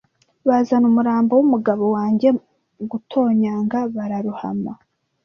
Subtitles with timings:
[0.47, 2.27] Bazana umurambo wumugabo wanjye
[2.91, 4.73] gutonyanga bararohama.